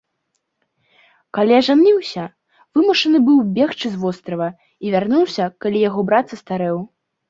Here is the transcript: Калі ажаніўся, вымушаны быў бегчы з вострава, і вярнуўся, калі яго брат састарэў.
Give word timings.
Калі 1.39 1.53
ажаніўся, 1.57 2.23
вымушаны 2.79 3.23
быў 3.29 3.39
бегчы 3.61 3.87
з 3.95 4.03
вострава, 4.07 4.49
і 4.85 4.99
вярнуўся, 4.99 5.43
калі 5.65 5.89
яго 5.89 5.99
брат 6.13 6.25
састарэў. 6.41 6.87